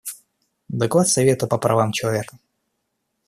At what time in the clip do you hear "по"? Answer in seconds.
1.47-1.59